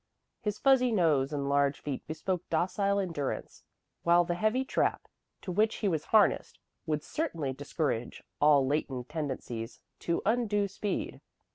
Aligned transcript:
His 0.41 0.57
fuzzy 0.57 0.91
nose 0.91 1.31
and 1.31 1.47
large 1.47 1.79
feet 1.79 2.07
bespoke 2.07 2.41
docile 2.49 2.97
endurance, 2.97 3.61
while 4.01 4.23
the 4.25 4.33
heavy 4.33 4.65
trap 4.65 5.07
to 5.43 5.51
which 5.51 5.75
he 5.75 5.87
was 5.87 6.05
harnessed 6.05 6.57
would 6.87 7.03
certainly 7.03 7.53
discourage 7.53 8.23
all 8.41 8.65
latent 8.65 9.09
tendencies 9.09 9.79
to 9.99 10.23
undue 10.25 10.67
speed. 10.67 11.21